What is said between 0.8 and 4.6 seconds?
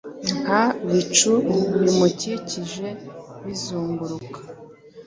bicu bimukikije bizunguruka.